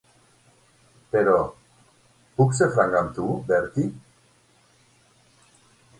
Però, 1.15 1.35
puc 2.41 2.57
ser 2.61 2.69
franc 2.79 2.95
amb 3.03 3.13
tu, 3.19 3.27
Bertie? 3.53 3.87